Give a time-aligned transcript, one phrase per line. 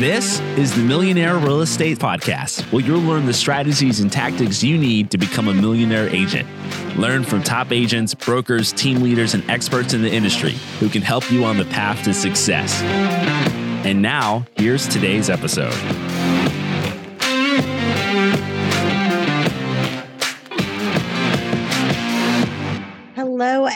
[0.00, 4.78] This is the Millionaire Real Estate Podcast, where you'll learn the strategies and tactics you
[4.78, 6.48] need to become a millionaire agent.
[6.96, 11.30] Learn from top agents, brokers, team leaders, and experts in the industry who can help
[11.30, 12.80] you on the path to success.
[13.84, 15.74] And now, here's today's episode.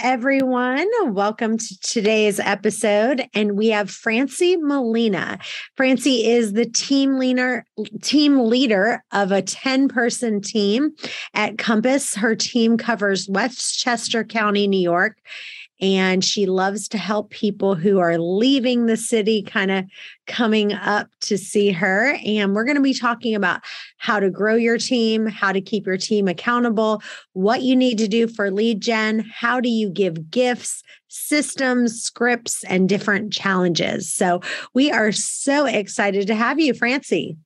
[0.04, 0.86] Everyone.
[1.14, 3.26] Welcome to today's episode.
[3.32, 5.42] And we have Francie Malina.
[5.78, 7.64] Francie is the team leader,
[8.02, 10.90] team leader of a 10 person team
[11.32, 12.14] at Compass.
[12.16, 15.16] Her team covers Westchester County, New York
[15.84, 19.84] and she loves to help people who are leaving the city kind of
[20.26, 22.18] coming up to see her.
[22.24, 23.60] And we're going to be talking about
[23.98, 27.02] how to grow your team how to keep your team accountable
[27.32, 32.64] what you need to do for lead gen how do you give gifts systems scripts
[32.64, 34.12] and different challenges.
[34.12, 34.40] So
[34.74, 37.36] we are so excited to have you francie.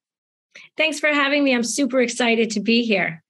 [0.77, 1.55] Thanks for having me.
[1.55, 3.23] I'm super excited to be here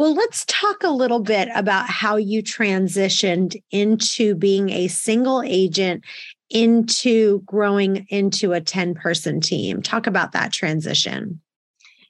[0.00, 6.04] well, let's talk a little bit about how you transitioned into being a single agent
[6.48, 9.82] into growing into a 10 person team.
[9.82, 11.42] Talk about that transition.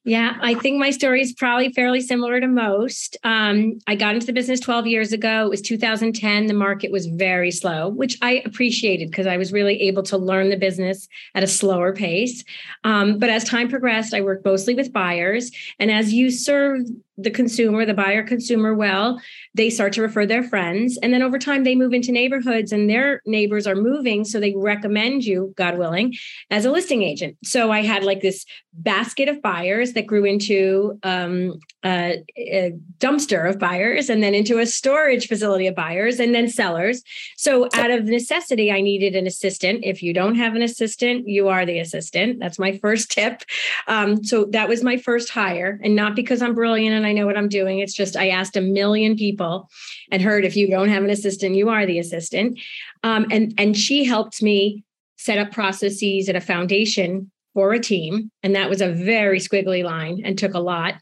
[0.05, 3.19] Yeah, I think my story is probably fairly similar to most.
[3.23, 5.45] Um, I got into the business 12 years ago.
[5.45, 6.47] It was 2010.
[6.47, 10.49] The market was very slow, which I appreciated because I was really able to learn
[10.49, 12.45] the business at a slower pace.
[12.83, 15.51] Um, but as time progressed, I worked mostly with buyers.
[15.79, 16.87] And as you serve
[17.23, 19.21] the consumer, the buyer consumer well,
[19.55, 20.99] they start to refer their friends.
[21.03, 24.25] And then over time, they move into neighborhoods and their neighbors are moving.
[24.25, 26.15] So they recommend you, God willing,
[26.51, 27.37] as a listing agent.
[27.45, 33.49] So I had like this basket of buyers that grew into um, a, a dumpster
[33.49, 37.03] of buyers and then into a storage facility of buyers and then sellers.
[37.37, 39.81] So out of necessity, I needed an assistant.
[39.83, 42.39] If you don't have an assistant, you are the assistant.
[42.39, 43.43] That's my first tip.
[43.89, 45.81] Um, so that was my first hire.
[45.83, 47.79] And not because I'm brilliant and I know what I'm doing.
[47.79, 49.69] It's just I asked a million people
[50.11, 52.59] and heard if you don't have an assistant, you are the assistant.
[53.03, 54.85] Um, and and she helped me
[55.17, 59.85] set up processes at a foundation for a team, and that was a very squiggly
[59.85, 60.95] line and took a lot.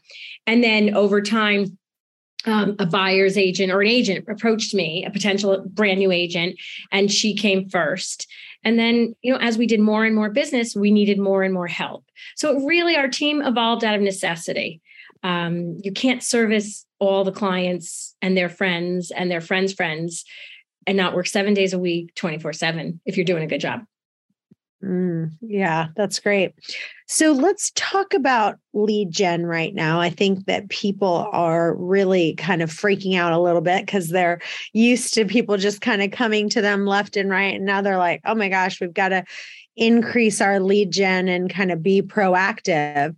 [0.47, 1.77] And then over time,
[2.45, 6.59] um, a buyer's agent or an agent approached me, a potential brand new agent,
[6.91, 8.27] and she came first.
[8.63, 11.53] And then, you know, as we did more and more business, we needed more and
[11.53, 12.05] more help.
[12.35, 14.81] So it really, our team evolved out of necessity
[15.23, 20.25] um, you can't service all the clients and their friends and their friends' friends
[20.87, 23.81] and not work seven days a week, 24 7 if you're doing a good job.
[24.83, 26.53] Mm, yeah, that's great.
[27.07, 29.99] So let's talk about lead gen right now.
[29.99, 34.39] I think that people are really kind of freaking out a little bit because they're
[34.71, 37.55] used to people just kind of coming to them left and right.
[37.55, 39.25] And now they're like, oh my gosh, we've got to
[39.75, 43.15] increase our lead gen and kind of be proactive.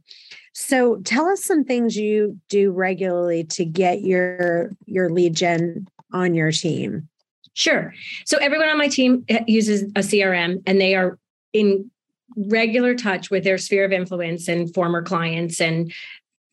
[0.53, 6.33] So tell us some things you do regularly to get your your lead gen on
[6.33, 7.07] your team.
[7.53, 7.93] Sure.
[8.25, 11.17] So everyone on my team eh, uses a CRM and they are
[11.53, 11.89] in
[12.35, 15.91] regular touch with their sphere of influence and former clients and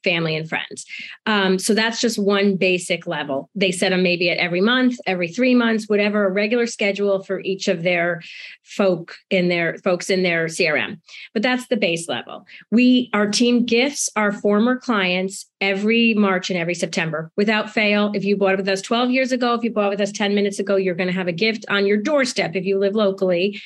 [0.05, 0.85] family and friends.
[1.27, 3.51] Um, so that's just one basic level.
[3.55, 7.41] They set them maybe at every month, every three months, whatever a regular schedule for
[7.41, 8.23] each of their
[8.63, 11.01] folk in their folks in their CRM.
[11.35, 12.47] But that's the base level.
[12.71, 18.13] We our team gifts our former clients every March and every September without fail.
[18.15, 20.59] If you bought with us 12 years ago, if you bought with us 10 minutes
[20.59, 23.61] ago, you're going to have a gift on your doorstep if you live locally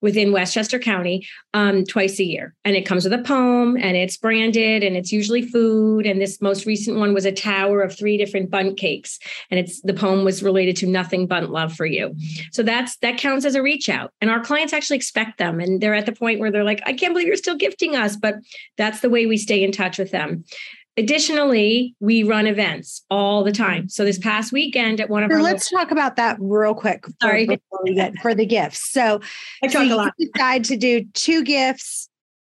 [0.00, 2.54] within Westchester County um, twice a year.
[2.64, 6.06] And it comes with a poem and it's branded and it's usually food.
[6.06, 9.18] And this most recent one was a tower of three different Bundt cakes.
[9.50, 12.14] And it's the poem was related to nothing but love for you.
[12.52, 14.12] So that's that counts as a reach out.
[14.20, 15.60] And our clients actually expect them.
[15.60, 18.16] And they're at the point where they're like, I can't believe you're still gifting us.
[18.16, 18.36] But
[18.76, 20.44] that's the way we stay in touch with them.
[20.98, 23.88] Additionally, we run events all the time.
[23.88, 27.04] So this past weekend at one of so our let's talk about that real quick.
[27.20, 28.90] Sorry, before we get for the gifts.
[28.92, 29.20] So,
[29.62, 30.12] I so talk a lot.
[30.16, 32.08] you decide to do two gifts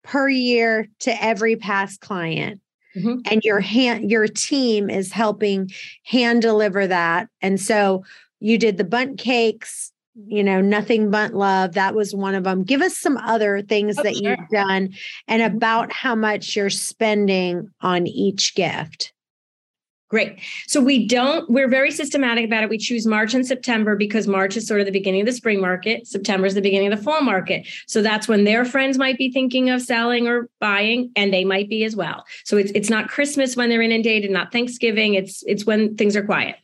[0.06, 2.62] per year to every past client,
[2.95, 3.21] Mhm.
[3.30, 5.69] and your hand your team is helping
[6.06, 7.27] hand deliver that.
[7.41, 8.03] And so
[8.39, 9.91] you did the Bundt cakes.
[10.27, 11.74] You know, nothing but love.
[11.74, 12.63] That was one of them.
[12.63, 14.31] Give us some other things Oh, that sure.
[14.31, 14.94] you've done
[15.27, 15.56] and mm-hmm.
[15.56, 19.13] about how much you're spending on each gift.
[20.10, 20.39] Great.
[20.66, 22.69] So we don't, we're very systematic about it.
[22.69, 25.62] We choose March and September because March is sort of the beginning of the spring
[25.62, 26.07] market.
[26.07, 27.68] September is the beginning of the fall market.
[27.86, 31.69] So that's when their friends might be thinking of selling or buying, and they might
[31.69, 32.25] be as well.
[32.44, 35.13] So it's it's not Christmas when they're inundated, not Thanksgiving.
[35.13, 36.56] It's it's when things are quiet.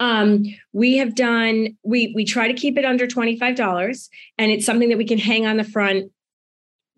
[0.00, 4.08] Um, we have done, we we try to keep it under $25,
[4.38, 6.10] and it's something that we can hang on the front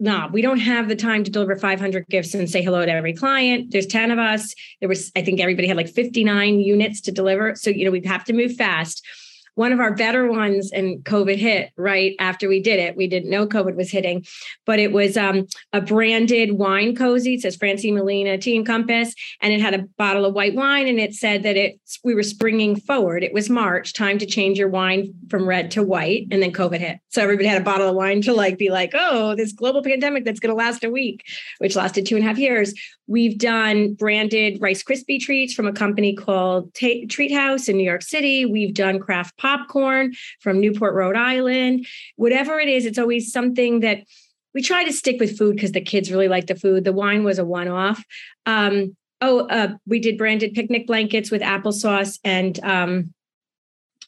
[0.03, 3.15] nah, we don't have the time to deliver 500 gifts and say hello to every
[3.15, 3.71] client.
[3.71, 4.53] There's 10 of us.
[4.81, 7.55] There was, I think everybody had like 59 units to deliver.
[7.55, 9.07] So, you know, we have to move fast
[9.55, 12.97] one of our better ones and COVID hit right after we did it.
[12.97, 14.25] We didn't know COVID was hitting,
[14.65, 17.35] but it was um, a branded wine cozy.
[17.35, 20.87] It says Francie Malina Tea and Compass, and it had a bottle of white wine,
[20.87, 23.23] and it said that it we were springing forward.
[23.23, 26.79] It was March, time to change your wine from red to white, and then COVID
[26.79, 26.99] hit.
[27.11, 30.25] So everybody had a bottle of wine to like be like, oh, this global pandemic
[30.25, 31.25] that's going to last a week,
[31.59, 32.75] which lasted two and a half years.
[33.13, 37.85] We've done branded Rice Krispie treats from a company called T- Treat House in New
[37.85, 38.47] York City.
[38.47, 41.87] We've done craft popcorn from Newport, Rhode Island.
[42.17, 43.99] Whatever it is, it's always something that
[44.55, 46.85] we try to stick with food because the kids really like the food.
[46.85, 48.03] The wine was a one off.
[48.47, 53.13] Um, oh, uh, we did branded picnic blankets with applesauce and um,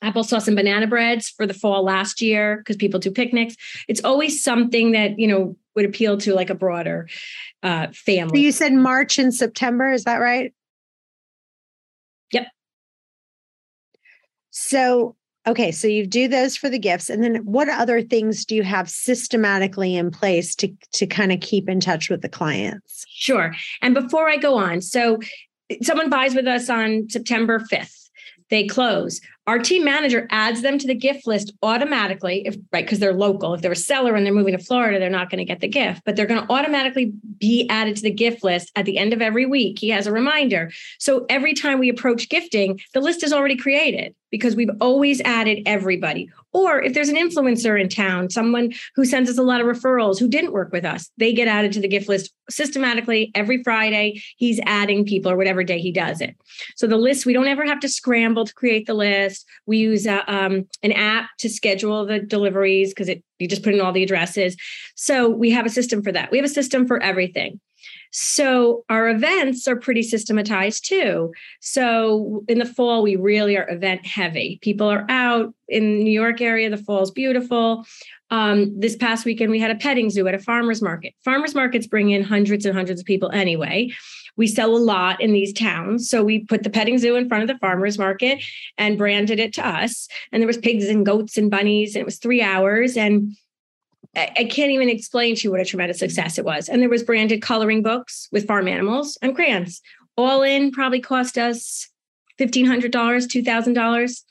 [0.02, 3.54] applesauce and banana breads for the fall last year because people do picnics.
[3.86, 7.08] It's always something that, you know, would appeal to like a broader
[7.62, 8.38] uh, family.
[8.38, 10.52] So you said March and September, is that right?
[12.32, 12.46] Yep.
[14.50, 15.16] So,
[15.46, 17.10] okay, so you do those for the gifts.
[17.10, 21.40] And then what other things do you have systematically in place to, to kind of
[21.40, 23.04] keep in touch with the clients?
[23.08, 23.54] Sure.
[23.82, 25.18] And before I go on, so
[25.82, 28.03] someone buys with us on September 5th
[28.54, 29.20] they close.
[29.46, 33.52] Our team manager adds them to the gift list automatically, if right, because they're local.
[33.52, 35.68] If they're a seller and they're moving to Florida, they're not going to get the
[35.68, 39.12] gift, but they're going to automatically be added to the gift list at the end
[39.12, 39.78] of every week.
[39.78, 40.70] He has a reminder.
[40.98, 45.62] So every time we approach gifting, the list is already created because we've always added
[45.66, 46.30] everybody.
[46.54, 50.20] Or if there's an influencer in town, someone who sends us a lot of referrals
[50.20, 54.22] who didn't work with us, they get added to the gift list systematically every Friday.
[54.36, 56.36] He's adding people or whatever day he does it.
[56.76, 59.44] So the list, we don't ever have to scramble to create the list.
[59.66, 63.74] We use a, um, an app to schedule the deliveries because it you just put
[63.74, 64.56] in all the addresses.
[64.94, 66.30] So we have a system for that.
[66.30, 67.60] We have a system for everything.
[68.16, 71.32] So our events are pretty systematized too.
[71.60, 74.60] So in the fall, we really are event heavy.
[74.62, 76.70] People are out in the New York area.
[76.70, 77.84] The fall is beautiful.
[78.30, 81.14] Um, this past weekend, we had a petting zoo at a farmer's market.
[81.24, 83.90] Farmers markets bring in hundreds and hundreds of people anyway.
[84.36, 86.08] We sell a lot in these towns.
[86.08, 88.44] So we put the petting zoo in front of the farmer's market
[88.78, 90.06] and branded it to us.
[90.30, 91.96] And there was pigs and goats and bunnies.
[91.96, 92.96] And it was three hours.
[92.96, 93.36] And
[94.16, 96.68] I can't even explain to you what a tremendous success it was.
[96.68, 99.80] And there was branded coloring books with farm animals and crayons.
[100.16, 101.88] All in probably cost us
[102.38, 104.22] $1,500, $2,000.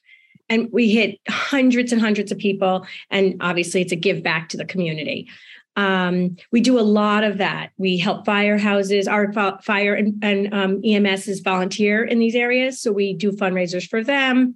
[0.50, 2.86] And we hit hundreds and hundreds of people.
[3.10, 5.28] And obviously, it's a give back to the community.
[5.76, 7.72] Um, we do a lot of that.
[7.78, 9.10] We help firehouses.
[9.10, 9.32] Our
[9.64, 12.80] fire and, and um, EMS is volunteer in these areas.
[12.80, 14.56] So we do fundraisers for them.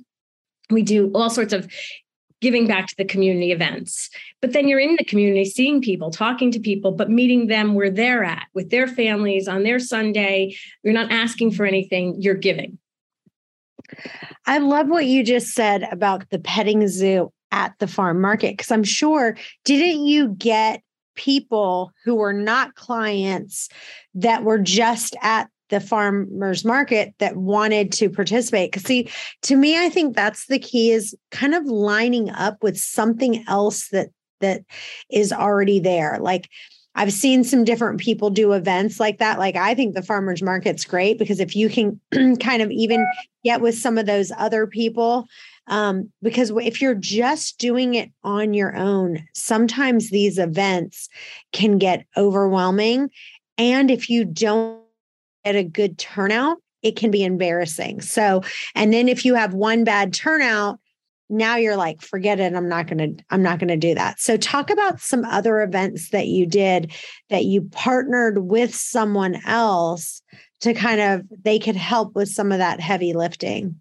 [0.69, 1.71] We do all sorts of
[2.41, 4.09] giving back to the community events.
[4.41, 7.89] But then you're in the community, seeing people, talking to people, but meeting them where
[7.89, 10.55] they're at with their families on their Sunday.
[10.83, 12.77] You're not asking for anything, you're giving.
[14.45, 18.71] I love what you just said about the petting zoo at the farm market because
[18.71, 20.81] I'm sure, didn't you get
[21.15, 23.69] people who were not clients
[24.13, 29.09] that were just at the farmers market that wanted to participate because see
[29.41, 33.89] to me i think that's the key is kind of lining up with something else
[33.89, 34.09] that
[34.39, 34.61] that
[35.09, 36.49] is already there like
[36.97, 39.37] I've seen some different people do events like that.
[39.37, 41.99] Like I think the farmers market's great because if you can
[42.37, 43.05] kind of even
[43.43, 45.27] get with some of those other people,
[45.67, 51.07] um, because if you're just doing it on your own, sometimes these events
[51.51, 53.11] can get overwhelming.
[53.59, 54.81] And if you don't
[55.45, 58.01] get a good turnout, it can be embarrassing.
[58.01, 58.43] So,
[58.75, 60.79] and then if you have one bad turnout,
[61.29, 64.19] now you're like forget it i'm not going to i'm not going to do that
[64.19, 66.91] so talk about some other events that you did
[67.29, 70.21] that you partnered with someone else
[70.61, 73.79] to kind of they could help with some of that heavy lifting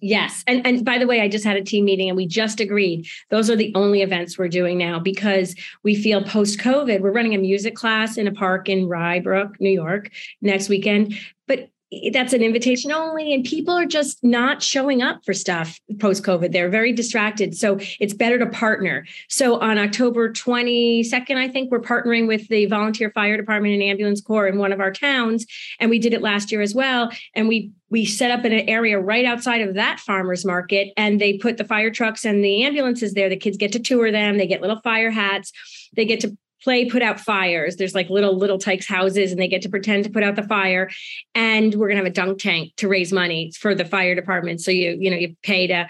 [0.00, 0.42] Yes.
[0.46, 3.06] And and by the way, I just had a team meeting and we just agreed
[3.28, 7.34] those are the only events we're doing now because we feel post COVID, we're running
[7.34, 11.14] a music class in a park in Rye Brook, New York next weekend.
[11.46, 11.68] But
[12.12, 16.52] that's an invitation only and people are just not showing up for stuff post covid
[16.52, 17.56] they're very distracted.
[17.56, 19.06] So it's better to partner.
[19.28, 24.20] So on october 22nd i think we're partnering with the volunteer fire department and ambulance
[24.20, 25.46] corps in one of our towns
[25.78, 27.10] and we did it last year as well.
[27.34, 31.20] And we we set up in an area right outside of that farmers market and
[31.20, 33.28] they put the fire trucks and the ambulances there.
[33.28, 34.38] The kids get to tour them.
[34.38, 35.52] They get little fire hats.
[35.96, 37.76] They get to play put out fires.
[37.76, 40.42] There's like little little tykes houses, and they get to pretend to put out the
[40.42, 40.90] fire.
[41.34, 44.60] And we're gonna have a dunk tank to raise money for the fire department.
[44.60, 45.88] So you you know you pay to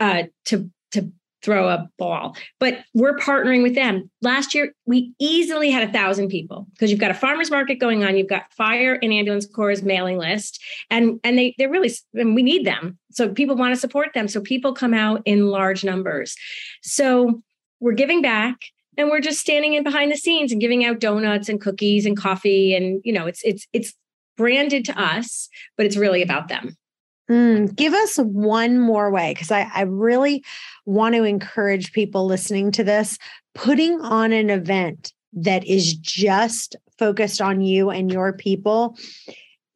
[0.00, 2.36] uh, to to throw a ball.
[2.60, 4.10] But we're partnering with them.
[4.20, 8.04] Last year, we easily had a thousand people because you've got a farmers market going
[8.04, 12.34] on, you've got fire and ambulance corps mailing list, and and they they're really and
[12.34, 12.98] we need them.
[13.10, 14.28] So people want to support them.
[14.28, 16.36] So people come out in large numbers.
[16.82, 17.42] So
[17.80, 18.56] we're giving back
[18.96, 22.16] and we're just standing in behind the scenes and giving out donuts and cookies and
[22.16, 23.94] coffee and you know it's it's it's
[24.36, 26.76] branded to us but it's really about them.
[27.30, 30.44] Mm, give us one more way because I, I really
[30.84, 33.16] want to encourage people listening to this.
[33.54, 38.98] Putting on an event that is just focused on you and your people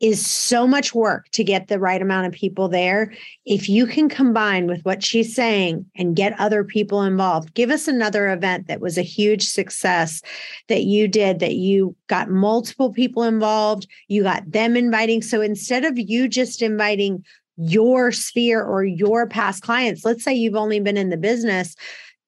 [0.00, 3.12] is so much work to get the right amount of people there.
[3.46, 7.88] If you can combine with what she's saying and get other people involved, give us
[7.88, 10.20] another event that was a huge success
[10.68, 15.22] that you did, that you got multiple people involved, you got them inviting.
[15.22, 17.24] So instead of you just inviting
[17.56, 21.74] your sphere or your past clients, let's say you've only been in the business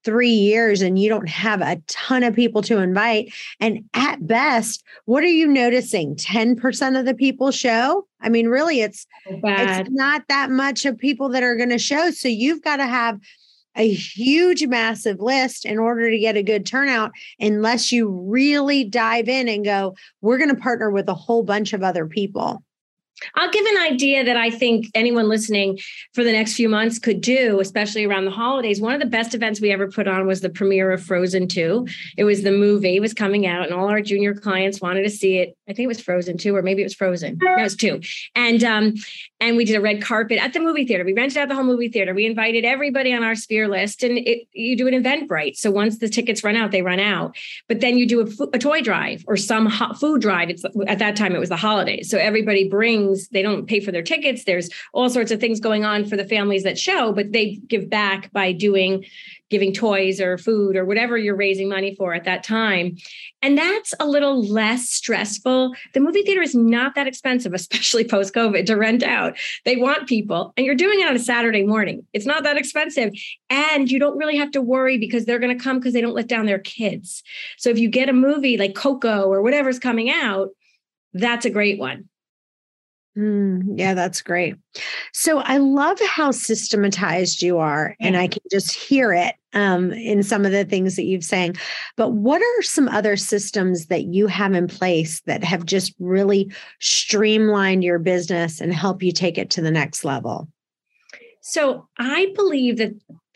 [0.09, 3.31] three years and you don't have a ton of people to invite.
[3.61, 6.17] And at best, what are you noticing?
[6.17, 8.07] 10% of the people show?
[8.23, 12.11] I mean, really, it's it's not that much of people that are going to show.
[12.11, 13.21] So you've got to have
[13.77, 19.29] a huge, massive list in order to get a good turnout, unless you really dive
[19.29, 22.63] in and go, we're going to partner with a whole bunch of other people.
[23.35, 25.79] I'll give an idea that I think anyone listening
[26.15, 28.81] for the next few months could do, especially around the holidays.
[28.81, 31.87] One of the best events we ever put on was the premiere of Frozen 2.
[32.17, 35.11] It was the movie, it was coming out, and all our junior clients wanted to
[35.11, 35.57] see it.
[35.69, 37.39] I think it was Frozen 2, or maybe it was Frozen.
[37.59, 38.01] It was 2.
[38.35, 38.95] And um,
[39.41, 41.05] and we did a red carpet at the movie theater.
[41.05, 42.15] We rented out the whole movie theater.
[42.15, 45.57] We invited everybody on our sphere list, and it, you do an event Eventbrite.
[45.57, 47.37] So once the tickets run out, they run out.
[47.69, 50.51] But then you do a, a toy drive or some hot food drive.
[50.51, 53.29] It's at that time it was the holidays, so everybody brings.
[53.29, 54.45] They don't pay for their tickets.
[54.45, 57.89] There's all sorts of things going on for the families that show, but they give
[57.89, 59.05] back by doing
[59.51, 62.97] giving toys or food or whatever you're raising money for at that time.
[63.43, 65.75] And that's a little less stressful.
[65.95, 69.37] The movie theater is not that expensive, especially post COVID, to rent out.
[69.65, 72.07] They want people, and you're doing it on a Saturday morning.
[72.13, 73.13] It's not that expensive.
[73.51, 76.15] And you don't really have to worry because they're going to come because they don't
[76.15, 77.23] let down their kids.
[77.57, 80.51] So if you get a movie like Coco or whatever's coming out,
[81.15, 82.09] that's a great one.
[83.19, 84.55] Mm, yeah, that's great.
[85.13, 90.23] So I love how systematized you are, and I can just hear it um, in
[90.23, 91.57] some of the things that you've saying.
[91.97, 96.53] But what are some other systems that you have in place that have just really
[96.79, 100.47] streamlined your business and help you take it to the next level?
[101.41, 102.93] So I believe that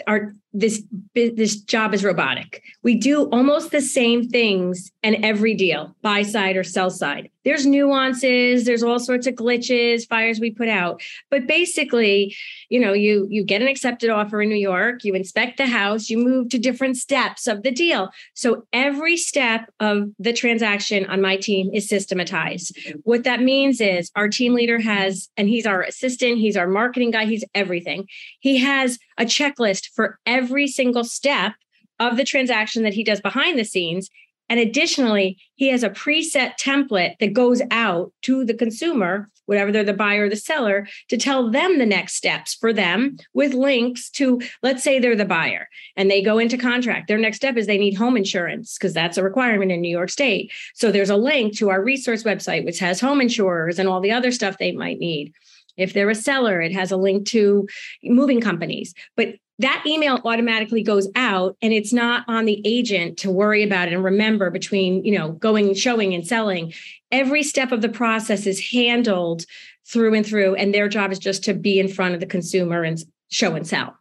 [0.07, 0.83] our this
[1.15, 2.63] this job is robotic.
[2.83, 7.31] We do almost the same things in every deal, buy side or sell side.
[7.45, 11.03] There's nuances, there's all sorts of glitches, fires we put out.
[11.31, 12.37] But basically,
[12.69, 16.11] you know, you you get an accepted offer in New York, you inspect the house,
[16.11, 18.11] you move to different steps of the deal.
[18.35, 22.79] So every step of the transaction on my team is systematized.
[23.05, 27.11] What that means is our team leader has and he's our assistant, he's our marketing
[27.11, 28.07] guy, he's everything.
[28.41, 31.53] He has a checklist for every single step
[31.99, 34.11] of the transaction that he does behind the scenes.
[34.49, 39.85] And additionally, he has a preset template that goes out to the consumer, whatever they're
[39.85, 44.11] the buyer or the seller, to tell them the next steps for them with links
[44.11, 47.09] to, let's say they're the buyer and they go into contract.
[47.09, 50.11] Their next step is they need home insurance because that's a requirement in New York
[50.11, 50.53] State.
[50.75, 54.13] So there's a link to our resource website, which has home insurers and all the
[54.13, 55.33] other stuff they might need.
[55.79, 57.67] If they're a seller, it has a link to
[58.05, 58.93] moving companies.
[59.17, 63.89] But that email automatically goes out and it's not on the agent to worry about
[63.89, 66.73] it and remember between, you know, going, showing and selling.
[67.11, 69.45] Every step of the process is handled
[69.87, 70.55] through and through.
[70.55, 72.99] And their job is just to be in front of the consumer and
[73.31, 73.97] show and sell.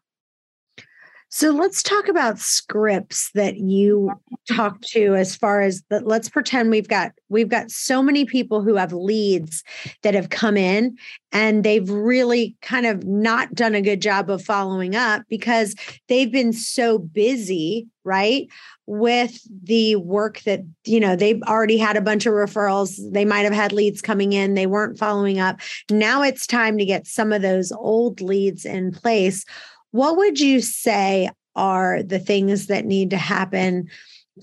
[1.34, 4.12] So let's talk about scripts that you
[4.50, 8.62] talk to as far as that let's pretend we've got we've got so many people
[8.62, 9.64] who have leads
[10.04, 10.98] that have come in
[11.32, 15.74] and they've really kind of not done a good job of following up because
[16.10, 18.48] they've been so busy, right?
[18.86, 23.00] With the work that, you know, they've already had a bunch of referrals.
[23.14, 25.62] They might have had leads coming in, they weren't following up.
[25.90, 29.46] Now it's time to get some of those old leads in place
[29.92, 33.90] what would you say are the things that need to happen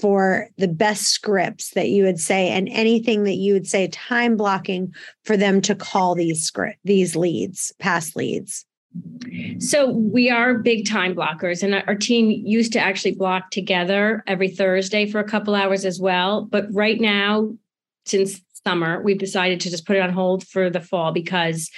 [0.00, 4.36] for the best scripts that you would say and anything that you would say time
[4.36, 4.92] blocking
[5.24, 8.64] for them to call these script these leads past leads?
[9.58, 14.48] So we are big time blockers and our team used to actually block together every
[14.48, 16.42] thursday for a couple hours as well.
[16.44, 17.52] But right now
[18.08, 19.00] since summer.
[19.02, 21.70] We've decided to just put it on hold for the fall because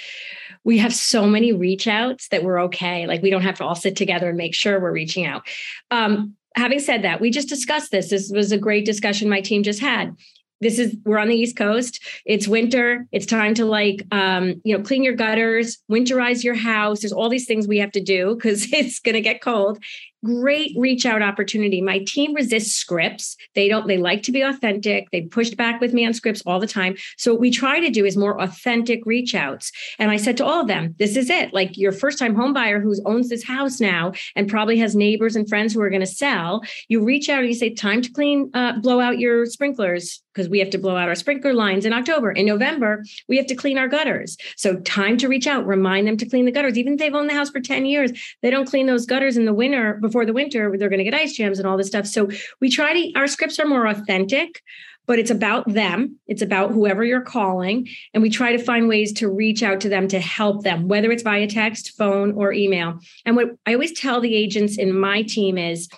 [0.65, 3.07] we have so many reach outs that we're okay.
[3.07, 5.47] Like we don't have to all sit together and make sure we're reaching out.
[5.89, 8.09] Um, having said that, we just discussed this.
[8.09, 10.15] This was a great discussion my team just had
[10.59, 14.77] this is we're on the east coast it's winter it's time to like um, you
[14.77, 18.35] know clean your gutters winterize your house there's all these things we have to do
[18.35, 19.83] because it's going to get cold
[20.23, 21.81] great reach out opportunity.
[21.81, 23.35] My team resists scripts.
[23.55, 25.09] They don't, they like to be authentic.
[25.11, 26.95] They pushed back with me on scripts all the time.
[27.17, 29.71] So what we try to do is more authentic reach outs.
[29.99, 31.53] And I said to all of them, this is it.
[31.53, 35.35] Like your first time home buyer who owns this house now and probably has neighbors
[35.35, 38.11] and friends who are going to sell, you reach out and you say, time to
[38.11, 41.85] clean, uh, blow out your sprinklers because we have to blow out our sprinkler lines
[41.85, 42.31] in October.
[42.31, 44.37] In November, we have to clean our gutters.
[44.55, 46.77] So time to reach out, remind them to clean the gutters.
[46.77, 48.11] Even if they've owned the house for 10 years,
[48.41, 51.13] they don't clean those gutters in the winter before the winter, they're going to get
[51.13, 52.05] ice jams and all this stuff.
[52.05, 54.61] So we try to, our scripts are more authentic,
[55.07, 56.17] but it's about them.
[56.27, 57.87] It's about whoever you're calling.
[58.13, 61.11] And we try to find ways to reach out to them to help them, whether
[61.11, 62.99] it's via text, phone, or email.
[63.25, 65.89] And what I always tell the agents in my team is,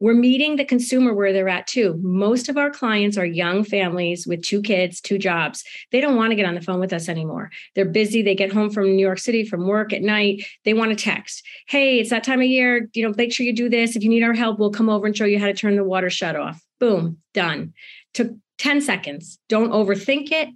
[0.00, 1.98] we're meeting the consumer where they're at too.
[2.02, 5.62] Most of our clients are young families with two kids, two jobs.
[5.92, 7.50] They don't want to get on the phone with us anymore.
[7.74, 8.22] They're busy.
[8.22, 10.44] They get home from New York City from work at night.
[10.64, 12.88] They want to text, Hey, it's that time of year.
[12.94, 13.94] You know, make sure you do this.
[13.94, 15.84] If you need our help, we'll come over and show you how to turn the
[15.84, 16.64] water shut off.
[16.80, 17.74] Boom, done.
[18.14, 19.38] Took 10 seconds.
[19.48, 20.48] Don't overthink it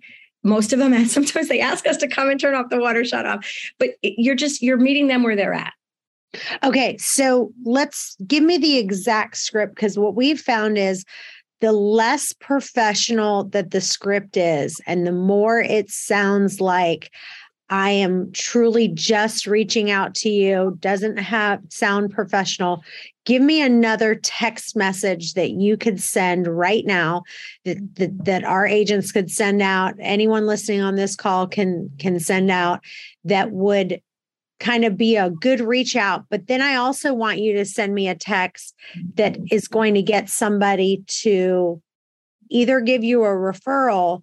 [0.47, 3.03] most of them and sometimes they ask us to come and turn off the water
[3.03, 3.47] shut off
[3.79, 5.73] but you're just you're meeting them where they're at
[6.63, 11.05] Okay, so let's give me the exact script because what we've found is
[11.61, 17.11] the less professional that the script is, and the more it sounds like
[17.71, 22.85] I am truly just reaching out to you, doesn't have sound professional.
[23.25, 27.23] Give me another text message that you could send right now
[27.65, 29.95] that, that, that our agents could send out.
[29.99, 32.81] Anyone listening on this call can can send out
[33.25, 34.03] that would
[34.65, 36.25] kind of be a good reach out.
[36.31, 38.75] But then I also want you to send me a text
[39.17, 41.83] that is going to get somebody to
[42.51, 44.23] either give you a referral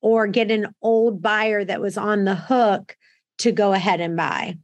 [0.00, 2.96] or get an old buyer that was on the hook
[3.38, 4.56] to go ahead and buy.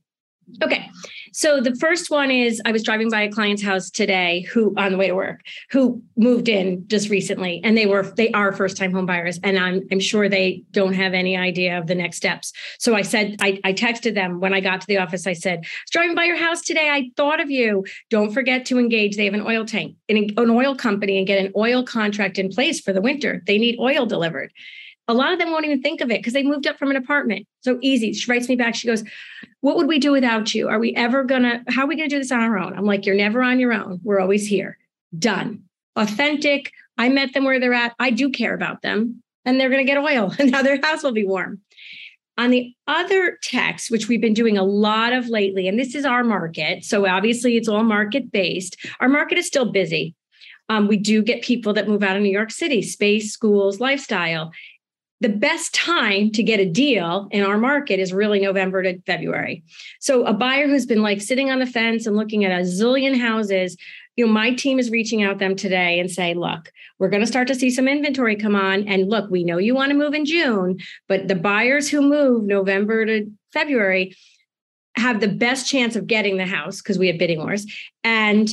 [0.62, 0.90] Okay.
[1.32, 4.92] So the first one is I was driving by a client's house today who on
[4.92, 8.76] the way to work who moved in just recently and they were they are first
[8.76, 12.16] time home buyers and I'm I'm sure they don't have any idea of the next
[12.16, 12.52] steps.
[12.78, 15.64] So I said I, I texted them when I got to the office I said
[15.90, 17.84] driving by your house today I thought of you.
[18.11, 21.44] Don't forget to engage they have an oil tank an, an oil company and get
[21.44, 23.42] an oil contract in place for the winter.
[23.46, 24.52] They need oil delivered.
[25.11, 26.96] A lot of them won't even think of it because they moved up from an
[26.96, 27.46] apartment.
[27.62, 28.12] So easy.
[28.12, 28.74] She writes me back.
[28.74, 29.02] She goes,
[29.60, 30.68] What would we do without you?
[30.68, 32.76] Are we ever gonna, how are we gonna do this on our own?
[32.76, 34.00] I'm like, You're never on your own.
[34.02, 34.78] We're always here.
[35.18, 35.64] Done.
[35.96, 36.72] Authentic.
[36.96, 37.94] I met them where they're at.
[37.98, 39.22] I do care about them.
[39.44, 41.60] And they're gonna get oil and now their house will be warm.
[42.36, 46.04] On the other text, which we've been doing a lot of lately, and this is
[46.04, 46.84] our market.
[46.84, 48.76] So obviously it's all market based.
[49.00, 50.14] Our market is still busy.
[50.68, 54.52] Um, we do get people that move out of New York City, space, schools, lifestyle
[55.20, 59.64] the best time to get a deal in our market is really November to February.
[60.00, 63.18] So a buyer who's been like sitting on the fence and looking at a zillion
[63.18, 63.76] houses,
[64.16, 67.26] you know, my team is reaching out them today and say, look, we're going to
[67.26, 68.87] start to see some inventory come on.
[68.87, 70.78] And look, we know you want to move in June,
[71.09, 74.14] but the buyers who move November to February
[74.96, 77.66] have the best chance of getting the house because we have bidding wars
[78.02, 78.52] and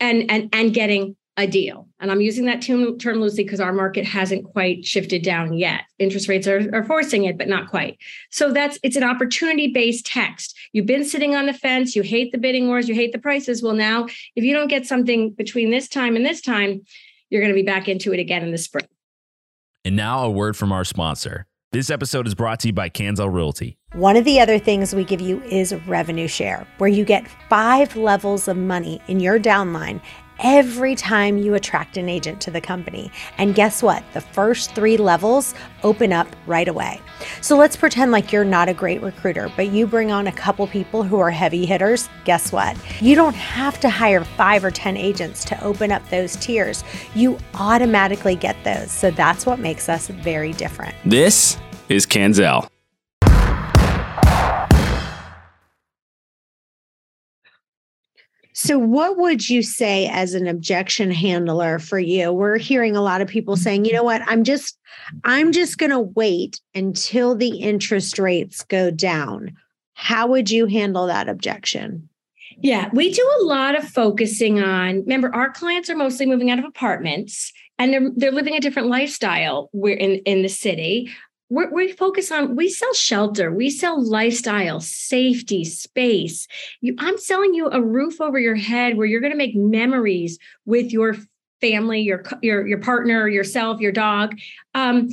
[0.00, 1.88] and and and getting a deal.
[1.98, 5.82] And I'm using that term, term loosely because our market hasn't quite shifted down yet.
[5.98, 7.98] Interest rates are, are forcing it, but not quite.
[8.30, 10.54] So that's it's an opportunity-based text.
[10.72, 13.62] You've been sitting on the fence, you hate the bidding wars, you hate the prices.
[13.62, 16.82] Well, now if you don't get something between this time and this time,
[17.30, 18.86] you're going to be back into it again in the spring.
[19.84, 21.46] And now a word from our sponsor.
[21.72, 23.78] This episode is brought to you by Kanzel Realty.
[23.94, 27.96] One of the other things we give you is revenue share, where you get five
[27.96, 30.02] levels of money in your downline
[30.42, 33.10] every time you attract an agent to the company.
[33.38, 34.02] And guess what?
[34.12, 37.00] The first three levels open up right away.
[37.40, 40.66] So let's pretend like you're not a great recruiter, but you bring on a couple
[40.66, 42.08] people who are heavy hitters.
[42.24, 42.76] Guess what?
[43.00, 46.84] You don't have to hire five or 10 agents to open up those tiers.
[47.14, 48.90] You automatically get those.
[48.90, 50.94] So that's what makes us very different.
[51.04, 52.71] This is Kanzel.
[58.54, 62.32] So, what would you say as an objection handler for you?
[62.32, 64.78] We're hearing a lot of people saying, you know what, I'm just,
[65.24, 69.56] I'm just going to wait until the interest rates go down.
[69.94, 72.08] How would you handle that objection?
[72.58, 75.00] Yeah, we do a lot of focusing on.
[75.00, 78.88] Remember, our clients are mostly moving out of apartments and they're they're living a different
[78.88, 79.70] lifestyle.
[79.72, 81.10] We're in in the city.
[81.52, 86.48] We're, we focus on we sell shelter we sell lifestyle safety space.
[86.80, 90.38] You, i'm selling you a roof over your head where you're going to make memories
[90.64, 91.14] with your
[91.60, 94.34] family your your your partner yourself your dog.
[94.74, 95.10] Um,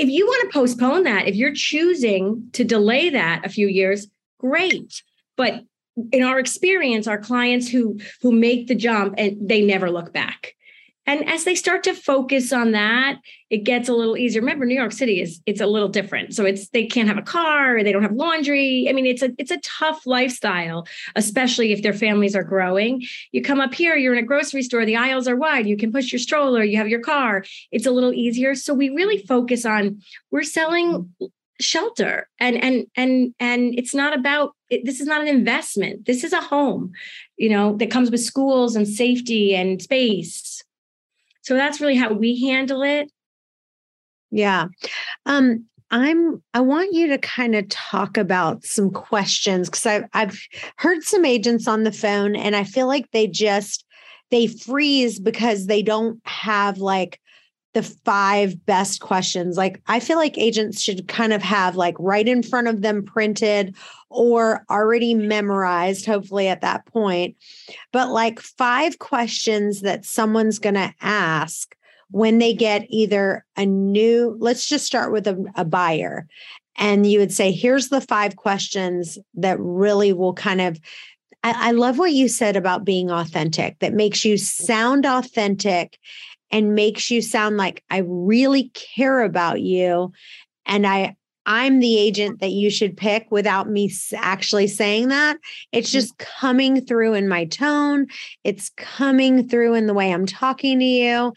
[0.00, 4.08] if you want to postpone that if you're choosing to delay that a few years
[4.40, 5.04] great.
[5.36, 5.62] But
[6.10, 10.56] in our experience our clients who who make the jump and they never look back
[11.08, 13.18] and as they start to focus on that
[13.50, 14.42] it gets a little easier.
[14.42, 16.34] Remember new york city is it's a little different.
[16.34, 18.86] So it's they can't have a car they don't have laundry.
[18.88, 23.02] I mean it's a it's a tough lifestyle especially if their families are growing.
[23.32, 25.66] You come up here you're in a grocery store the aisles are wide.
[25.66, 27.44] You can push your stroller you have your car.
[27.72, 28.54] It's a little easier.
[28.54, 31.12] So we really focus on we're selling
[31.60, 32.28] shelter.
[32.38, 36.04] And and and and it's not about it, this is not an investment.
[36.04, 36.92] This is a home
[37.38, 40.57] you know that comes with schools and safety and space
[41.48, 43.10] so that's really how we handle it.
[44.30, 44.66] Yeah.
[45.24, 50.38] Um, I'm I want you to kind of talk about some questions because I've I've
[50.76, 53.86] heard some agents on the phone and I feel like they just
[54.30, 57.18] they freeze because they don't have like
[57.78, 59.56] the five best questions.
[59.56, 63.04] Like I feel like agents should kind of have like right in front of them
[63.04, 63.76] printed
[64.10, 67.36] or already memorized, hopefully at that point.
[67.92, 71.76] But like five questions that someone's going to ask
[72.10, 76.26] when they get either a new, let's just start with a, a buyer.
[76.74, 80.80] And you would say, here's the five questions that really will kind of
[81.44, 85.96] I, love what you said about being authentic that makes you sound authentic
[86.50, 90.12] and makes you sound like I really care about you
[90.66, 91.16] and I
[91.50, 95.38] I'm the agent that you should pick without me actually saying that.
[95.72, 95.98] It's mm-hmm.
[95.98, 98.06] just coming through in my tone.
[98.44, 101.32] It's coming through in the way I'm talking to you.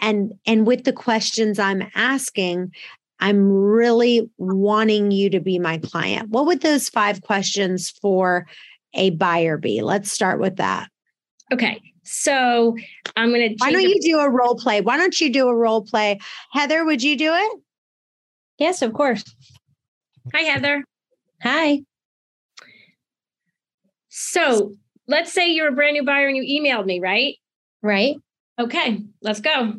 [0.00, 2.72] And and with the questions I'm asking,
[3.18, 6.30] I'm really wanting you to be my client.
[6.30, 8.46] What would those five questions for
[8.94, 9.82] a buyer be?
[9.82, 10.88] Let's start with that.
[11.52, 11.80] Okay.
[12.10, 12.76] So
[13.16, 13.54] I'm going to.
[13.58, 14.80] Why don't you do a role play?
[14.80, 16.18] Why don't you do a role play?
[16.52, 17.60] Heather, would you do it?
[18.58, 19.24] Yes, of course.
[20.34, 20.84] Hi, Heather.
[21.42, 21.80] Hi.
[24.08, 24.74] So
[25.06, 27.36] let's say you're a brand new buyer and you emailed me, right?
[27.82, 28.16] Right.
[28.58, 29.74] Okay, let's go.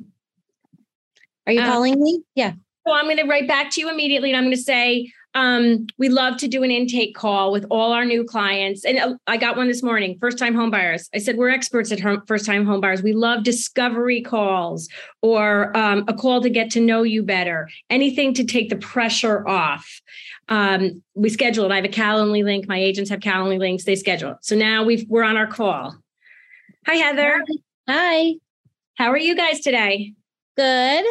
[1.46, 2.22] Are you um, calling me?
[2.36, 2.54] Yeah.
[2.88, 5.86] So I'm going to write back to you immediately and I'm going to say, um,
[5.98, 8.84] we love to do an intake call with all our new clients.
[8.84, 11.08] And uh, I got one this morning, first time home buyers.
[11.14, 13.04] I said, we're experts at first time home buyers.
[13.04, 14.90] We love discovery calls
[15.22, 19.48] or um, a call to get to know you better, anything to take the pressure
[19.48, 20.02] off.
[20.48, 21.72] Um, we schedule it.
[21.72, 22.68] I have a Calendly link.
[22.68, 23.84] My agents have Calendly links.
[23.84, 24.38] They schedule it.
[24.42, 25.96] So now we've, we're on our call.
[26.88, 27.44] Hi, Heather.
[27.88, 28.34] Hi.
[28.96, 30.14] How are you guys today?
[30.58, 31.06] Good.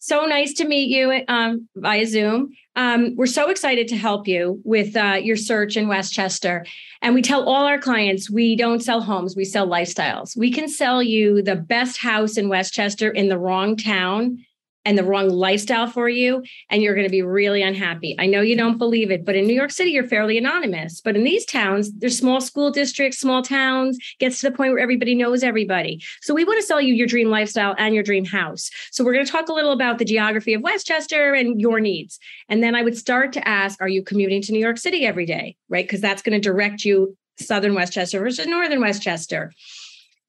[0.00, 2.52] So nice to meet you um, via Zoom.
[2.76, 6.64] Um, we're so excited to help you with uh, your search in Westchester.
[7.02, 10.36] And we tell all our clients we don't sell homes, we sell lifestyles.
[10.36, 14.44] We can sell you the best house in Westchester in the wrong town
[14.88, 18.16] and the wrong lifestyle for you, and you're going to be really unhappy.
[18.18, 21.02] I know you don't believe it, but in New York City, you're fairly anonymous.
[21.02, 24.80] But in these towns, there's small school districts, small towns, gets to the point where
[24.80, 26.02] everybody knows everybody.
[26.22, 28.70] So we want to sell you your dream lifestyle and your dream house.
[28.90, 32.18] So we're going to talk a little about the geography of Westchester and your needs.
[32.48, 35.26] And then I would start to ask, are you commuting to New York City every
[35.26, 35.56] day?
[35.68, 35.84] Right?
[35.84, 39.52] Because that's going to direct you Southern Westchester versus Northern Westchester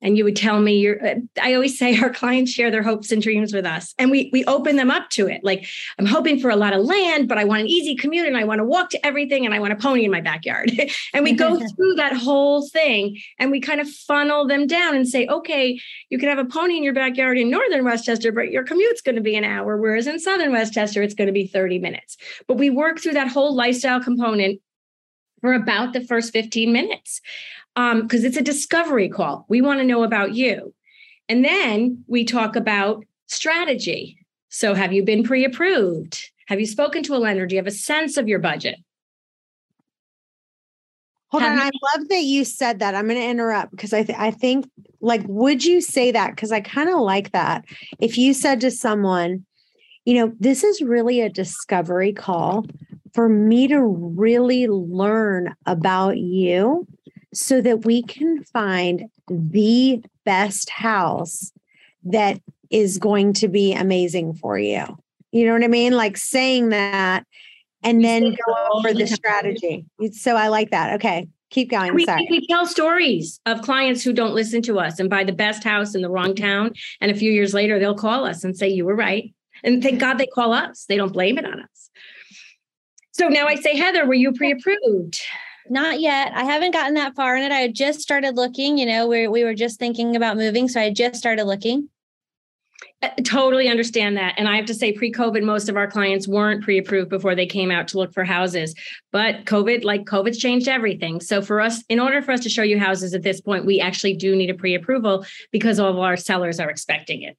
[0.02, 3.12] and you would tell me you're uh, i always say our clients share their hopes
[3.12, 3.94] and dreams with us.
[3.98, 5.44] And we we open them up to it.
[5.44, 8.38] Like i'm hoping for a lot of land but i want an easy commute and
[8.38, 10.72] i want to walk to everything and i want a pony in my backyard.
[11.14, 15.08] And we go through that whole thing and we kind of funnel them down and
[15.08, 18.64] say okay you can have a pony in your backyard in northern westchester but your
[18.64, 21.80] commute's going to be an hour whereas in southern westchester it's going to be 30
[21.80, 22.18] minutes.
[22.48, 24.62] But we work through that whole lifestyle component
[25.42, 27.22] for about the first 15 minutes
[27.76, 29.46] because um, it's a discovery call.
[29.48, 30.74] We want to know about you.
[31.28, 34.18] And then we talk about strategy.
[34.50, 36.30] So, have you been pre approved?
[36.48, 37.46] Have you spoken to a lender?
[37.46, 38.78] Do you have a sense of your budget?
[41.30, 41.58] Hold have on.
[41.58, 42.96] You- I love that you said that.
[42.96, 44.68] I'm going to interrupt because I, th- I think,
[45.00, 46.32] like, would you say that?
[46.32, 47.66] Because I kind of like that.
[48.00, 49.46] If you said to someone,
[50.06, 52.66] you know, this is really a discovery call
[53.14, 56.88] for me to really learn about you
[57.34, 61.52] so that we can find the best house
[62.04, 64.86] that is going to be amazing for you.
[65.32, 65.94] You know what I mean?
[65.94, 67.26] Like saying that
[67.84, 69.86] and then go over the strategy.
[70.12, 70.96] So I like that.
[70.96, 71.28] Okay.
[71.50, 71.94] keep going.
[71.94, 72.28] We, Sorry.
[72.30, 75.96] we tell stories of clients who don't listen to us and buy the best house
[75.96, 76.74] in the wrong town.
[77.00, 79.34] And a few years later, they'll call us and say, You were right.
[79.64, 80.86] And thank God they call us.
[80.86, 81.90] They don't blame it on us.
[83.12, 85.20] So now I say, Heather, were you pre approved?
[85.70, 86.32] Not yet.
[86.34, 87.52] I haven't gotten that far in it.
[87.52, 88.78] I had just started looking.
[88.78, 91.90] You know, we we were just thinking about moving, so I just started looking.
[93.02, 94.34] I totally understand that.
[94.38, 97.36] And I have to say, pre COVID, most of our clients weren't pre approved before
[97.36, 98.76] they came out to look for houses.
[99.12, 101.22] But COVID, like COVID's changed everything.
[101.22, 103.80] So, for us, in order for us to show you houses at this point, we
[103.80, 107.38] actually do need a pre approval because all of our sellers are expecting it.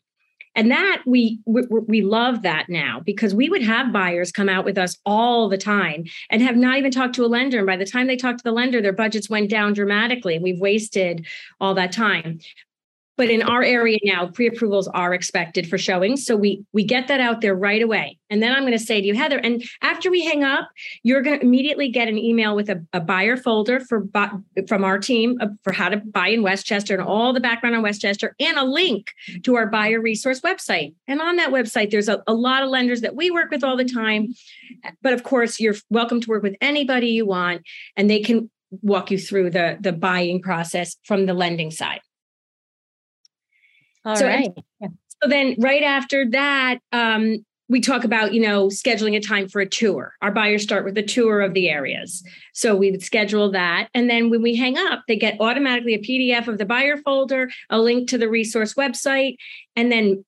[0.57, 4.65] And that we, we we love that now because we would have buyers come out
[4.65, 7.59] with us all the time and have not even talked to a lender.
[7.59, 10.43] And by the time they talked to the lender, their budgets went down dramatically, and
[10.43, 11.27] we've wasted
[11.61, 12.41] all that time
[13.21, 16.25] but in our area now pre-approvals are expected for showings.
[16.25, 18.19] So we we get that out there right away.
[18.31, 20.71] And then i'm going to say to you heather and after we hang up
[21.03, 24.07] you're going to immediately get an email with a, a buyer folder for
[24.67, 28.35] from our team for how to buy in westchester and all the background on westchester
[28.41, 30.95] and a link to our buyer resource website.
[31.07, 33.77] And on that website there's a, a lot of lenders that we work with all
[33.77, 34.29] the time.
[35.03, 37.63] But of course you're welcome to work with anybody you want
[37.99, 38.49] and they can
[38.81, 42.01] walk you through the the buying process from the lending side
[44.05, 44.51] all so, right.
[45.23, 49.61] So then right after that, um, we talk about, you know, scheduling a time for
[49.61, 50.15] a tour.
[50.23, 52.25] Our buyers start with a tour of the areas.
[52.53, 53.89] So we would schedule that.
[53.95, 57.49] And then when we hang up, they get automatically a PDF of the buyer folder,
[57.71, 59.37] a link to the resource website.
[59.77, 60.25] And then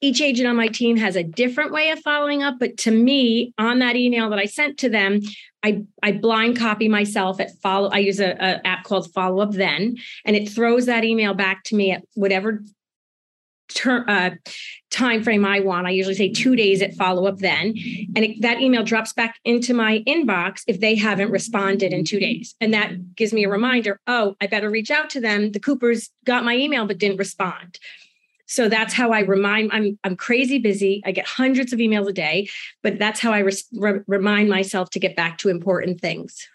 [0.00, 2.56] each agent on my team has a different way of following up.
[2.58, 5.20] But to me, on that email that I sent to them,
[5.62, 7.90] I, I blind copy myself at follow.
[7.90, 11.64] I use a, a app called Follow Up Then, and it throws that email back
[11.64, 12.62] to me at whatever
[13.74, 14.30] term uh,
[14.90, 15.86] time frame I want.
[15.86, 17.74] I usually say two days at follow up then,
[18.14, 22.20] and it, that email drops back into my inbox if they haven't responded in two
[22.20, 24.00] days, and that gives me a reminder.
[24.06, 25.52] Oh, I better reach out to them.
[25.52, 27.78] The Coopers got my email but didn't respond.
[28.46, 29.70] So that's how I remind.
[29.72, 31.02] I'm I'm crazy busy.
[31.04, 32.48] I get hundreds of emails a day,
[32.82, 36.48] but that's how I re- remind myself to get back to important things.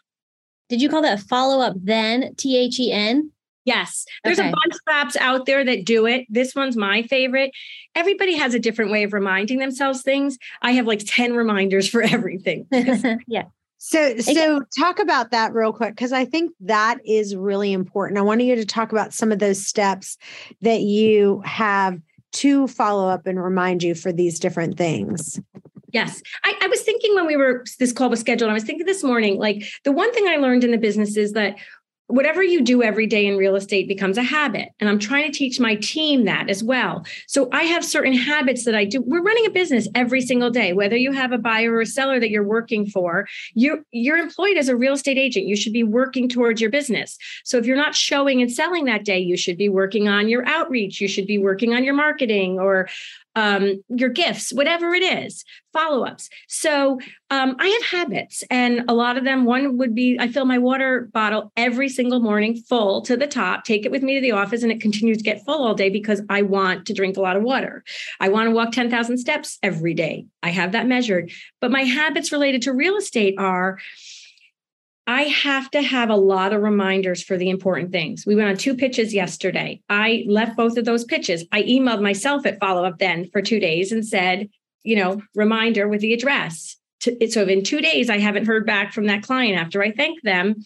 [0.69, 2.34] Did you call that follow up then?
[2.36, 3.32] T H E N.
[3.65, 4.50] Yes, there's okay.
[4.50, 6.26] a bunch of apps out there that do it.
[6.30, 7.52] This one's my favorite.
[7.93, 10.38] Everybody has a different way of reminding themselves things.
[10.62, 12.67] I have like 10 reminders for everything.
[13.28, 13.43] yeah.
[13.84, 18.19] So, so talk about that real quick because I think that is really important.
[18.19, 20.17] I wanted you to talk about some of those steps
[20.62, 22.00] that you have
[22.34, 25.39] to follow up and remind you for these different things.
[25.91, 26.21] Yes.
[26.43, 29.04] I, I, was thinking when we were, this call was scheduled, I was thinking this
[29.04, 31.58] morning, like the one thing I learned in the business is that
[32.12, 34.69] whatever you do every day in real estate becomes a habit.
[34.80, 37.06] And I'm trying to teach my team that as well.
[37.28, 39.02] So I have certain habits that I do.
[39.02, 42.19] We're running a business every single day, whether you have a buyer or a seller
[42.19, 45.45] that you're working for, you're, you're employed as a real estate agent.
[45.47, 47.17] You should be working towards your business.
[47.43, 50.45] So if you're not showing and selling that day, you should be working on your
[50.47, 51.00] outreach.
[51.00, 52.89] You should be working on your marketing or
[53.36, 56.30] um, your gifts, whatever it is, follow ups.
[56.48, 60.46] So um, I have habits, and a lot of them, one would be I fill
[60.46, 64.22] my water bottle every single morning full to the top, take it with me to
[64.22, 67.17] the office, and it continues to get full all day because I want to drink
[67.17, 67.84] a lot of water.
[68.20, 70.26] I want to walk 10,000 steps every day.
[70.44, 71.32] I have that measured.
[71.60, 73.78] But my habits related to real estate are,
[75.12, 78.26] I have to have a lot of reminders for the important things.
[78.26, 79.82] We went on two pitches yesterday.
[79.89, 81.43] I left both of those pitches.
[81.52, 84.50] I emailed myself at follow up then for two days and said,
[84.84, 86.78] you know, reminder with the address.
[87.02, 90.21] So if in two days I haven't heard back from that client after I thank
[90.21, 90.63] them,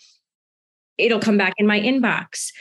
[0.99, 2.51] it'll come back in my inbox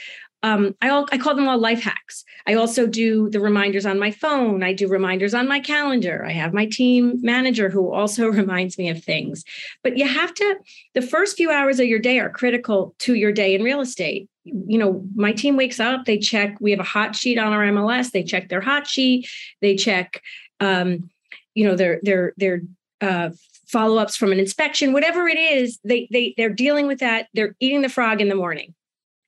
[0.45, 2.23] um, I, all, I call them all life hacks.
[2.45, 4.61] I also do the reminders on my phone.
[4.61, 6.23] I do reminders on my calendar.
[6.23, 9.43] I have my team manager who also reminds me of things.
[9.83, 10.57] But you have to,
[10.93, 14.29] the first few hours of your day are critical to your day in real estate.
[14.43, 17.63] You know, my team wakes up, they check, we have a hot sheet on our
[17.63, 19.27] MLS, they check their hot sheet,
[19.61, 20.21] they check,
[20.59, 21.09] um,
[21.55, 22.61] you know, their, their, their,
[23.01, 23.31] uh,
[23.67, 27.81] follow-ups from an inspection whatever it is they they they're dealing with that they're eating
[27.81, 28.75] the frog in the morning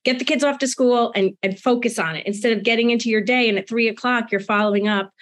[0.04, 3.08] get the kids off to school and, and focus on it instead of getting into
[3.08, 5.12] your day and at three o'clock you're following up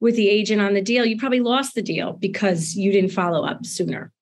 [0.00, 3.44] with the agent on the deal you probably lost the deal because you didn't follow
[3.44, 4.12] up sooner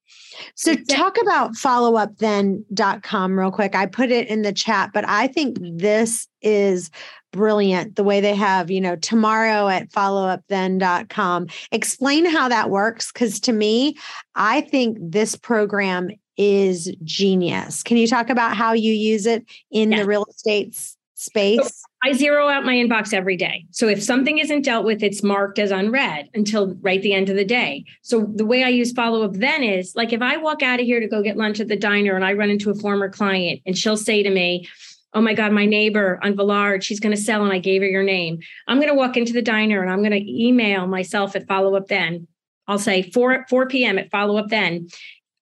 [0.55, 3.75] so talk about followupthen.com real quick.
[3.75, 6.91] I put it in the chat, but I think this is
[7.33, 11.47] brilliant the way they have, you know, tomorrow at followupthen.com.
[11.71, 13.97] Explain how that works cuz to me,
[14.35, 16.11] I think this program
[16.43, 17.83] is genius.
[17.83, 20.01] Can you talk about how you use it in yes.
[20.01, 20.77] the real estate
[21.15, 21.85] space?
[22.05, 23.65] I zero out my inbox every day.
[23.71, 27.37] So if something isn't dealt with, it's marked as unread until right the end of
[27.37, 27.85] the day.
[28.03, 30.87] So the way I use follow up then is like if I walk out of
[30.87, 33.61] here to go get lunch at the diner and I run into a former client
[33.65, 34.69] and she'll say to me,
[35.15, 37.89] Oh my God, my neighbor on Villard, she's going to sell and I gave her
[37.89, 38.41] your name.
[38.67, 41.77] I'm going to walk into the diner and I'm going to email myself at follow
[41.77, 42.27] up then.
[42.67, 43.99] I'll say 4, 4 p.m.
[43.99, 44.89] at follow up then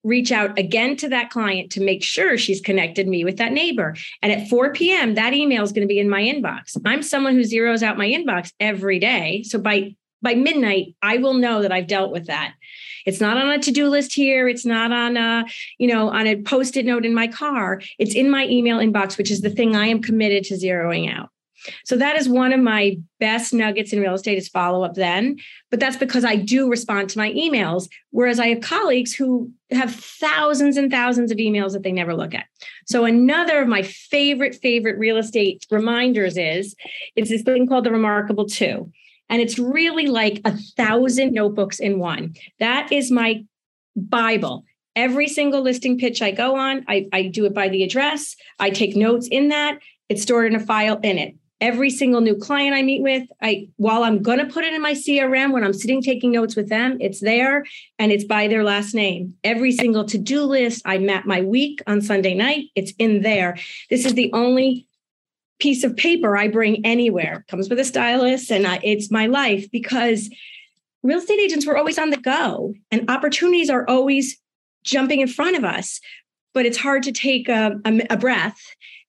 [0.03, 3.95] reach out again to that client to make sure she's connected me with that neighbor.
[4.23, 6.77] And at 4 p.m., that email is going to be in my inbox.
[6.85, 9.43] I'm someone who zeroes out my inbox every day.
[9.43, 12.55] So by by midnight, I will know that I've dealt with that.
[13.07, 14.49] It's not on a to-do list here.
[14.49, 15.47] It's not on a,
[15.79, 17.81] you know, on a post-it note in my car.
[17.99, 21.30] It's in my email inbox, which is the thing I am committed to zeroing out.
[21.85, 25.37] So that is one of my best nuggets in real estate is follow up then.
[25.71, 27.89] But that's because I do respond to my emails.
[28.11, 32.35] Whereas I have colleagues who have thousands and thousands of emails that they never look
[32.35, 32.47] at.
[32.87, 36.75] So another of my favorite, favorite real estate reminders is
[37.17, 38.91] it's this thing called the Remarkable Two.
[39.29, 42.35] And it's really like a thousand notebooks in one.
[42.59, 43.45] That is my
[43.97, 44.65] Bible
[44.97, 48.35] every single listing pitch I go on, I, I, do it by the address.
[48.59, 49.79] I take notes in that.
[50.09, 53.69] It's stored in a file in it every single new client I meet with, I
[53.77, 56.69] while I'm going to put it in my CRM when I'm sitting taking notes with
[56.69, 57.65] them, it's there
[57.99, 59.35] and it's by their last name.
[59.45, 63.59] Every single to-do list, I map my week on Sunday night, it's in there.
[63.91, 64.87] This is the only
[65.59, 67.45] piece of paper I bring anywhere.
[67.49, 70.31] Comes with a stylus and I, it's my life because
[71.03, 74.39] real estate agents were always on the go and opportunities are always
[74.83, 76.01] jumping in front of us,
[76.55, 78.59] but it's hard to take a, a, a breath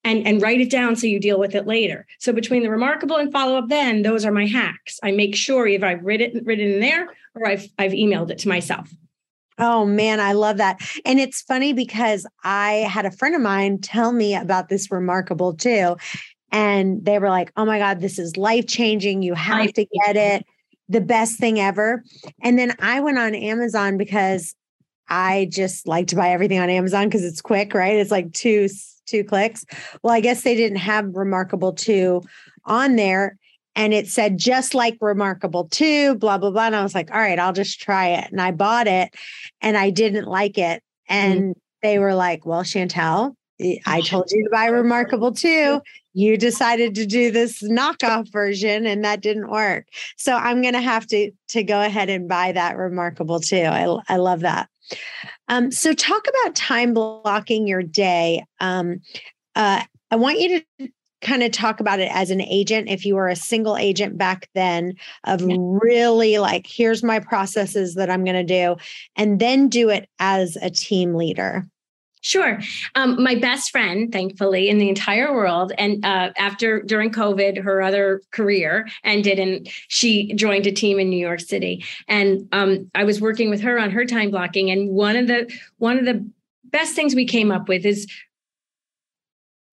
[0.04, 2.06] and and write it down so you deal with it later.
[2.20, 5.00] So between the remarkable and follow up, then those are my hacks.
[5.04, 8.50] I make sure if I've written written in there or I've I've emailed it to
[8.50, 8.90] myself.
[9.58, 10.82] Oh man, I love that.
[11.06, 15.54] And it's funny because I had a friend of mine tell me about this Remarkable
[15.54, 15.98] Two.
[16.52, 19.22] And they were like, oh my God, this is life changing.
[19.22, 20.46] You have to get it.
[20.90, 22.04] The best thing ever.
[22.44, 24.54] And then I went on Amazon because
[25.08, 27.96] I just like to buy everything on Amazon because it's quick, right?
[27.96, 28.68] It's like two
[29.12, 29.66] two clicks.
[30.02, 32.22] Well, I guess they didn't have Remarkable 2
[32.66, 33.38] on there.
[33.76, 36.66] And it said just like Remarkable 2, blah, blah, blah.
[36.66, 38.32] And I was like, all right, I'll just try it.
[38.32, 39.14] And I bought it
[39.62, 40.84] and I didn't like it.
[41.08, 41.52] And mm-hmm.
[41.82, 43.36] they were like, well, Chantel,
[43.86, 45.82] I told you to buy Remarkable 2.
[46.14, 49.88] You decided to do this knockoff version and that didn't work.
[50.18, 53.56] So I'm going to have to to go ahead and buy that Remarkable 2.
[53.56, 54.68] I I love that.
[55.52, 58.46] Um, so, talk about time blocking your day.
[58.62, 59.02] Um,
[59.54, 60.90] uh, I want you to
[61.22, 64.50] kind of talk about it as an agent if you were a single agent back
[64.56, 64.94] then
[65.26, 65.56] of yeah.
[65.60, 68.76] really like here's my processes that i'm going to do
[69.16, 71.64] and then do it as a team leader
[72.22, 72.60] Sure.
[72.94, 77.82] Um, my best friend, thankfully, in the entire world, and uh, after during COVID, her
[77.82, 81.84] other career ended, and she joined a team in New York City.
[82.08, 84.70] And um, I was working with her on her time blocking.
[84.70, 86.30] And one of the one of the
[86.66, 88.08] best things we came up with is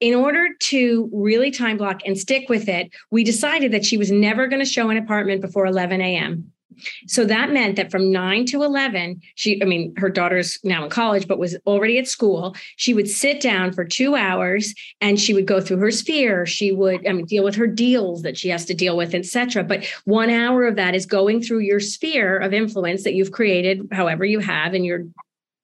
[0.01, 4.11] in order to really time block and stick with it, we decided that she was
[4.11, 6.51] never going to show an apartment before 11 a.m.
[7.07, 10.91] So that meant that from nine to 11, she, I mean, her daughter's now in
[10.91, 12.55] college, but was already at school.
[12.77, 16.47] She would sit down for two hours and she would go through her sphere.
[16.47, 19.65] She would, I mean, deal with her deals that she has to deal with, etc.
[19.65, 23.89] But one hour of that is going through your sphere of influence that you've created,
[23.93, 25.05] however you have in your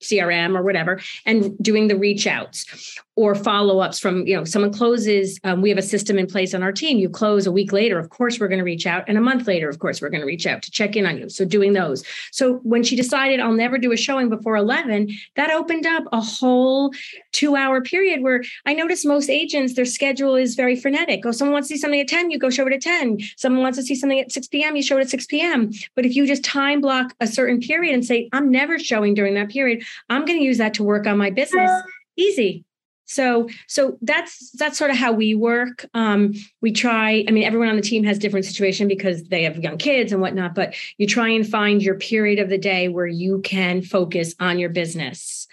[0.05, 5.39] CRM or whatever, and doing the reach outs or follow-ups from you know someone closes
[5.45, 6.99] um, we have a system in place on our team.
[6.99, 9.47] You close a week later of course we're going to reach out and a month
[9.47, 11.29] later of course we're going to reach out to check in on you.
[11.29, 12.05] So doing those.
[12.33, 16.21] So when she decided i'll never do a showing before 11 that opened up a
[16.21, 16.93] whole
[17.33, 21.25] two hour period where i notice most agents their schedule is very frenetic.
[21.25, 23.63] Oh someone wants to see something at 10 you go show it at 10 someone
[23.63, 26.17] wants to see something at 6 p.m you show it at 6 p.m but if
[26.17, 29.85] you just time block a certain period and say i'm never showing during that period
[30.09, 31.71] i'm going to use that to work on my business.
[32.17, 32.65] Easy.
[33.07, 35.85] So so that's that's sort of how we work.
[35.95, 39.59] Um, we try i mean everyone on the team has different situation because they have
[39.59, 43.07] young kids and whatnot but you try and find your period of the day where
[43.07, 45.47] you can focus on your business.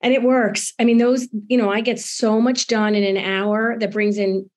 [0.00, 0.74] And it works.
[0.78, 4.18] I mean those you know i get so much done in an hour that brings
[4.18, 4.50] in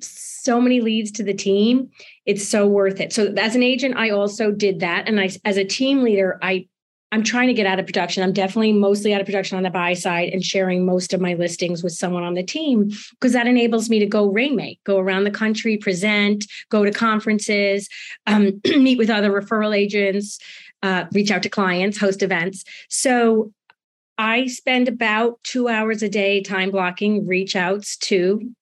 [0.00, 1.90] so many leads to the team.
[2.26, 3.12] It's so worth it.
[3.12, 6.66] So as an agent i also did that and i as a team leader i
[7.10, 8.22] I'm trying to get out of production.
[8.22, 11.34] I'm definitely mostly out of production on the buy side and sharing most of my
[11.34, 15.24] listings with someone on the team because that enables me to go rainmake, go around
[15.24, 17.88] the country, present, go to conferences,
[18.26, 20.38] um, meet with other referral agents,
[20.82, 22.64] uh, reach out to clients, host events.
[22.90, 23.52] So
[24.18, 28.52] I spend about two hours a day time blocking reach outs to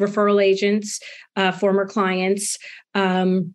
[0.00, 1.00] referral agents,
[1.36, 2.58] uh, former clients.
[2.94, 3.54] Um,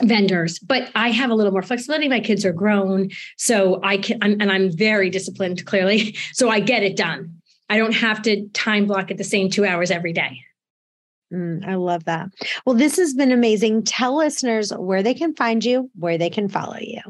[0.00, 2.08] vendors but i have a little more flexibility.
[2.08, 6.60] My kids are grown so i can I'm, and i'm very disciplined clearly so i
[6.60, 7.38] get it done.
[7.68, 10.40] I don't have to time block at the same two hours every day.
[11.32, 12.28] Mm, i love that.
[12.66, 13.84] Well this has been amazing.
[13.84, 17.00] Tell listeners where they can find you where they can follow you.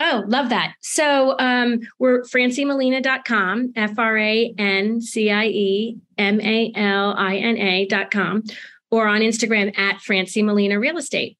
[0.00, 0.74] Oh, love that.
[0.80, 7.36] So um, we're franciemalina.com, F R A N C I E M A L I
[7.36, 8.44] N A.com,
[8.90, 11.36] or on Instagram at Francie Malina Real Estate.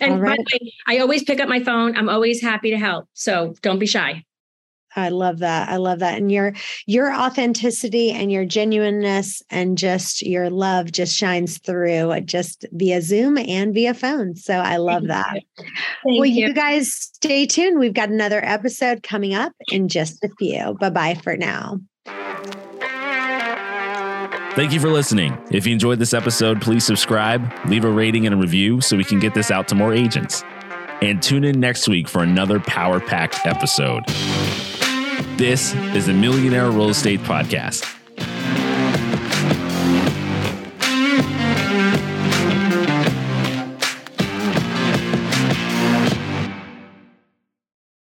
[0.00, 0.36] And right.
[0.36, 1.96] by the way, I always pick up my phone.
[1.96, 3.08] I'm always happy to help.
[3.14, 4.24] So don't be shy.
[4.96, 5.68] I love that.
[5.68, 6.16] I love that.
[6.16, 6.54] And your
[6.86, 13.00] your authenticity and your genuineness and just your love just shines through uh, just via
[13.02, 14.34] Zoom and via phone.
[14.34, 15.42] So I love Thank that.
[15.58, 15.64] You.
[16.04, 16.46] well, you.
[16.48, 17.78] you guys stay tuned.
[17.78, 20.74] We've got another episode coming up in just a few.
[20.80, 21.80] Bye-bye for now.
[24.58, 25.38] Thank you for listening.
[25.52, 29.04] If you enjoyed this episode, please subscribe, leave a rating and a review so we
[29.04, 30.42] can get this out to more agents.
[31.00, 34.04] And tune in next week for another power packed episode.
[35.38, 37.97] This is the Millionaire Real Estate Podcast.